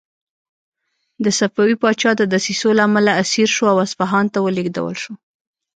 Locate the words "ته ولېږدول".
4.33-4.95